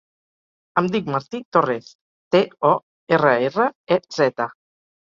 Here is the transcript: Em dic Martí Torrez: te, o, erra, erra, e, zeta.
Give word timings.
Em 0.81 0.87
dic 0.95 1.11
Martí 1.17 1.41
Torrez: 1.57 1.91
te, 2.37 2.43
o, 2.73 2.75
erra, 3.19 3.39
erra, 3.53 3.71
e, 3.99 4.05
zeta. 4.21 4.55